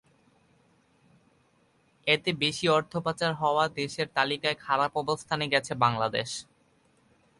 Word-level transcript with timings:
এতে 2.07 2.29
বেশি 2.41 2.65
অর্থ 2.69 2.93
পাচার 2.97 3.31
হওয়া 3.33 3.63
দেশের 3.75 4.07
তালিকায় 4.15 4.57
খারাপ 4.65 4.91
অবস্থানে 4.97 5.45
গেছে 5.53 5.73
বাংলাদেশ। 5.83 6.29